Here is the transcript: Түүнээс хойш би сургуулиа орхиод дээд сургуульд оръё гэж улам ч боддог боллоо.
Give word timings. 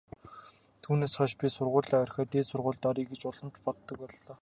Түүнээс 0.83 1.13
хойш 1.17 1.33
би 1.39 1.47
сургуулиа 1.57 1.97
орхиод 2.03 2.29
дээд 2.31 2.47
сургуульд 2.49 2.83
оръё 2.89 3.05
гэж 3.11 3.21
улам 3.29 3.49
ч 3.53 3.55
боддог 3.65 3.95
боллоо. 4.01 4.35